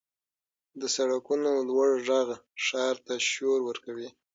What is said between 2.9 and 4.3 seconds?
ته شور ورکوي.